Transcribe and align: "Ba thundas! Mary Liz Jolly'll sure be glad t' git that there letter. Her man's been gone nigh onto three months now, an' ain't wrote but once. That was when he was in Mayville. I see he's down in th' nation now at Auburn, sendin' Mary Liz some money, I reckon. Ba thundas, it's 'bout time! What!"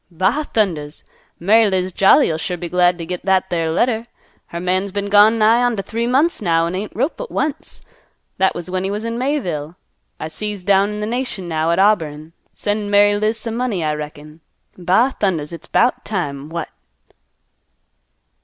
"Ba 0.09 0.45
thundas! 0.51 1.03
Mary 1.39 1.69
Liz 1.69 1.91
Jolly'll 1.91 2.39
sure 2.39 2.57
be 2.57 2.67
glad 2.67 2.97
t' 2.97 3.05
git 3.05 3.23
that 3.23 3.51
there 3.51 3.69
letter. 3.69 4.05
Her 4.47 4.59
man's 4.59 4.91
been 4.91 5.09
gone 5.11 5.37
nigh 5.37 5.61
onto 5.61 5.83
three 5.83 6.07
months 6.07 6.41
now, 6.41 6.65
an' 6.65 6.73
ain't 6.73 6.95
wrote 6.95 7.15
but 7.15 7.29
once. 7.29 7.83
That 8.39 8.55
was 8.55 8.67
when 8.67 8.83
he 8.83 8.89
was 8.89 9.05
in 9.05 9.19
Mayville. 9.19 9.75
I 10.19 10.27
see 10.27 10.49
he's 10.49 10.63
down 10.63 10.89
in 10.89 11.01
th' 11.01 11.07
nation 11.07 11.45
now 11.47 11.69
at 11.69 11.77
Auburn, 11.77 12.33
sendin' 12.55 12.89
Mary 12.89 13.15
Liz 13.15 13.37
some 13.37 13.55
money, 13.55 13.83
I 13.83 13.93
reckon. 13.93 14.41
Ba 14.75 15.13
thundas, 15.19 15.53
it's 15.53 15.67
'bout 15.67 16.03
time! 16.03 16.49
What!" 16.49 16.69